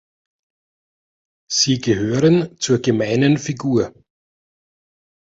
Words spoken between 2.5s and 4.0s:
zur gemeinen Figur.